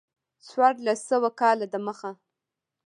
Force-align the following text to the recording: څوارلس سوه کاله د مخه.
څوارلس 0.47 0.99
سوه 1.09 1.29
کاله 1.39 1.65
د 1.73 1.75
مخه. 1.85 2.11